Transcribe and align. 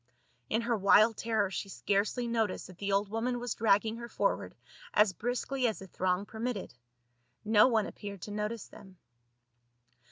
In 0.49 0.61
her 0.63 0.75
wild 0.75 1.15
terror 1.15 1.51
she 1.51 1.69
scarcely 1.69 2.25
noticed 2.27 2.65
that 2.65 2.79
the 2.79 2.91
old 2.91 3.07
woman 3.09 3.39
was 3.39 3.53
dragging 3.53 3.97
her 3.97 4.09
forward 4.09 4.55
as 4.95 5.13
briskly 5.13 5.67
as 5.67 5.77
the 5.77 5.85
throng 5.85 6.25
permitted. 6.25 6.73
No 7.45 7.67
one 7.67 7.85
appeared 7.85 8.23
to 8.23 8.31
notice 8.31 8.65
them. 8.67 8.97